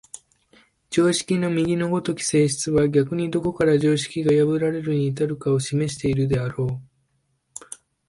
[0.89, 6.81] 常識の右の如き性質は逆にどこから常識が破られるに至るかを示しているであろう。